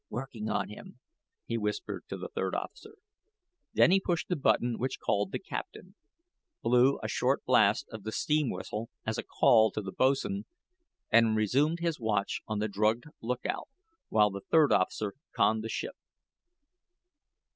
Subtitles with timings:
[0.09, 0.97] "Working on him,"
[1.45, 2.95] he whispered to the third officer.
[3.71, 5.93] Then he pushed the button which called the captain,
[6.63, 10.45] blew a short blast of the steam whistle as a call to the boatswain,
[11.11, 13.69] and resumed his watch on the drugged lookout,
[14.09, 15.95] while the third officer conned the ship.